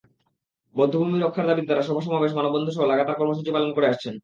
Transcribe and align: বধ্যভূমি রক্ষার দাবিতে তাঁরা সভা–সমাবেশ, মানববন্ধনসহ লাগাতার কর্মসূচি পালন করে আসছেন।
বধ্যভূমি 0.75 1.17
রক্ষার 1.19 1.47
দাবিতে 1.47 1.67
তাঁরা 1.67 1.83
সভা–সমাবেশ, 1.83 2.31
মানববন্ধনসহ 2.35 2.83
লাগাতার 2.85 3.19
কর্মসূচি 3.19 3.49
পালন 3.51 3.69
করে 3.73 3.87
আসছেন। 3.87 4.15